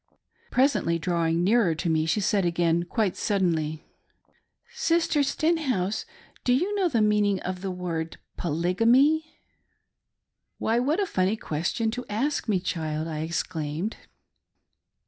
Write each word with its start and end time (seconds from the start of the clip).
Presently 0.49 0.97
drawing 0.97 1.43
nearer 1.43 1.75
to 1.75 1.87
me, 1.87 2.07
she 2.07 2.21
said 2.21 2.43
again 2.43 2.85
quite 2.85 3.15
suddenly," 3.15 3.85
Sister 4.87 5.21
Stenhouse, 5.21 6.07
do 6.43 6.53
you 6.53 6.73
know 6.73 6.89
the 6.89 7.03
meaning 7.03 7.39
of 7.41 7.61
the 7.61 7.69
word 7.69 8.17
Polygamy!" 8.35 9.39
"Why, 10.57 10.79
what 10.79 10.99
a 10.99 11.05
funny 11.05 11.37
question 11.37 11.91
to 11.91 12.05
ask 12.09 12.49
me, 12.49 12.59
child!" 12.59 13.07
I 13.07 13.21
ex 13.21 13.43
claimed. 13.43 13.97